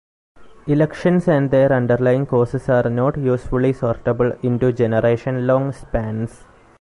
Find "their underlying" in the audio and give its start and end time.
1.51-2.25